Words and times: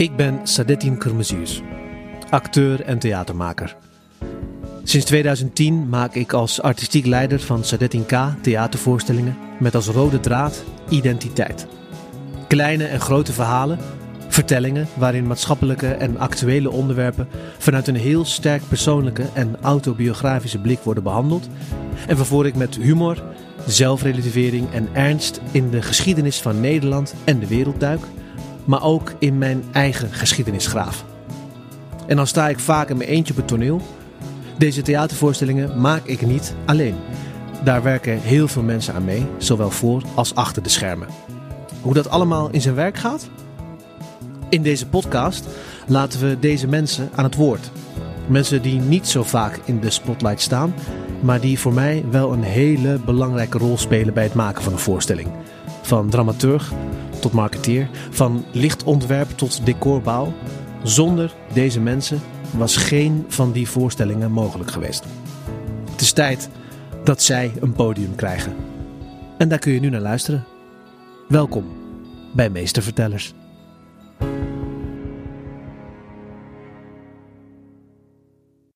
Ik 0.00 0.16
ben 0.16 0.40
Sadettin 0.44 0.96
Kırmızıyüz, 0.96 1.62
acteur 2.30 2.80
en 2.80 2.98
theatermaker. 2.98 3.76
Sinds 4.84 5.06
2010 5.06 5.88
maak 5.88 6.14
ik 6.14 6.32
als 6.32 6.62
artistiek 6.62 7.06
leider 7.06 7.40
van 7.40 7.64
Sadettin 7.64 8.06
K 8.06 8.12
theatervoorstellingen 8.42 9.36
met 9.58 9.74
als 9.74 9.86
rode 9.86 10.20
draad 10.20 10.64
identiteit. 10.88 11.66
Kleine 12.48 12.84
en 12.84 13.00
grote 13.00 13.32
verhalen, 13.32 13.78
vertellingen 14.28 14.88
waarin 14.94 15.26
maatschappelijke 15.26 15.88
en 15.88 16.18
actuele 16.18 16.70
onderwerpen 16.70 17.28
vanuit 17.58 17.88
een 17.88 17.96
heel 17.96 18.24
sterk 18.24 18.62
persoonlijke 18.68 19.24
en 19.34 19.56
autobiografische 19.60 20.58
blik 20.58 20.78
worden 20.78 21.02
behandeld 21.02 21.48
en 22.06 22.16
waarvoor 22.16 22.46
ik 22.46 22.54
met 22.54 22.76
humor, 22.76 23.22
zelfrelativering 23.66 24.72
en 24.72 24.88
ernst 24.92 25.40
in 25.50 25.70
de 25.70 25.82
geschiedenis 25.82 26.40
van 26.40 26.60
Nederland 26.60 27.14
en 27.24 27.38
de 27.38 27.46
wereld 27.46 27.80
duik, 27.80 28.02
maar 28.64 28.82
ook 28.82 29.12
in 29.18 29.38
mijn 29.38 29.64
eigen 29.72 30.12
geschiedenisgraaf. 30.12 31.04
En 32.06 32.16
dan 32.16 32.26
sta 32.26 32.48
ik 32.48 32.58
vaak 32.58 32.88
in 32.88 32.96
mijn 32.96 33.08
eentje 33.08 33.32
op 33.32 33.38
het 33.38 33.48
toneel. 33.48 33.80
Deze 34.58 34.82
theatervoorstellingen 34.82 35.80
maak 35.80 36.04
ik 36.04 36.26
niet 36.26 36.54
alleen. 36.66 36.94
Daar 37.64 37.82
werken 37.82 38.20
heel 38.20 38.48
veel 38.48 38.62
mensen 38.62 38.94
aan 38.94 39.04
mee, 39.04 39.26
zowel 39.38 39.70
voor 39.70 40.02
als 40.14 40.34
achter 40.34 40.62
de 40.62 40.68
schermen. 40.68 41.08
Hoe 41.80 41.94
dat 41.94 42.10
allemaal 42.10 42.50
in 42.50 42.60
zijn 42.60 42.74
werk 42.74 42.96
gaat? 42.96 43.28
In 44.48 44.62
deze 44.62 44.86
podcast 44.86 45.46
laten 45.86 46.20
we 46.20 46.36
deze 46.40 46.66
mensen 46.66 47.08
aan 47.14 47.24
het 47.24 47.34
woord. 47.34 47.70
Mensen 48.26 48.62
die 48.62 48.80
niet 48.80 49.08
zo 49.08 49.22
vaak 49.22 49.60
in 49.64 49.80
de 49.80 49.90
spotlight 49.90 50.40
staan, 50.40 50.74
maar 51.20 51.40
die 51.40 51.58
voor 51.58 51.72
mij 51.72 52.04
wel 52.10 52.32
een 52.32 52.42
hele 52.42 52.98
belangrijke 53.04 53.58
rol 53.58 53.78
spelen 53.78 54.14
bij 54.14 54.22
het 54.22 54.34
maken 54.34 54.62
van 54.62 54.72
een 54.72 54.78
voorstelling. 54.78 55.28
Van 55.82 56.08
dramaturg 56.08 56.72
tot 57.20 57.32
marketeer, 57.32 57.88
van 58.10 58.44
lichtontwerp 58.52 59.30
tot 59.30 59.66
decorbouw. 59.66 60.32
Zonder 60.82 61.34
deze 61.52 61.80
mensen 61.80 62.20
was 62.50 62.76
geen 62.76 63.24
van 63.28 63.52
die 63.52 63.68
voorstellingen 63.68 64.32
mogelijk 64.32 64.70
geweest. 64.70 65.04
Het 65.90 66.00
is 66.00 66.12
tijd 66.12 66.48
dat 67.04 67.22
zij 67.22 67.52
een 67.60 67.72
podium 67.72 68.14
krijgen. 68.14 68.54
En 69.38 69.48
daar 69.48 69.58
kun 69.58 69.72
je 69.72 69.80
nu 69.80 69.88
naar 69.88 70.00
luisteren. 70.00 70.44
Welkom 71.28 71.64
bij 72.32 72.50
Meestervertellers. 72.50 73.34